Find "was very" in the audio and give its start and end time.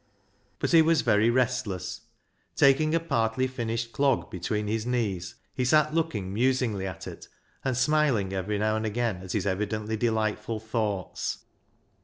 0.81-1.29